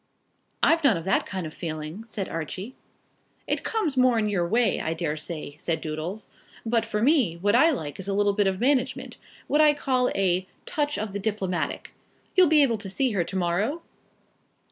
[0.63, 2.73] "I've none of that kind of feeling," said Archie.
[3.45, 6.27] "It comes more in your way, I daresay," said Doodles.
[6.65, 10.09] "But for me, what I like is a little bit of management, what I call
[10.15, 11.93] a touch of the diplomatic.
[12.35, 13.83] You'll be able to see her to morrow?"